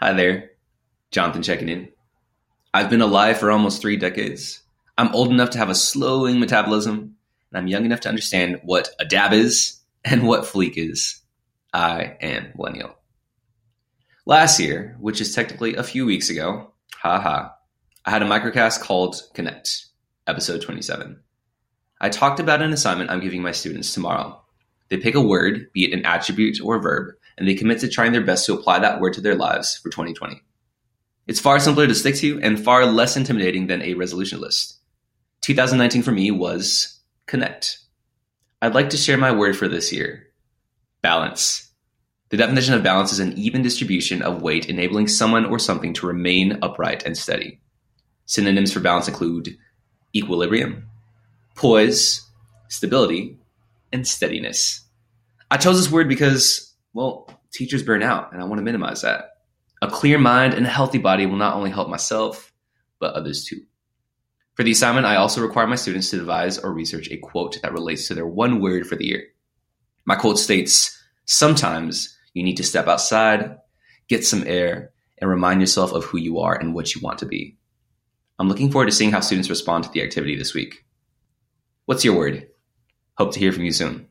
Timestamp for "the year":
68.96-69.24